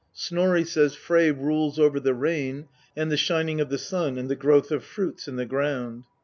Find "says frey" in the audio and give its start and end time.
0.65-1.29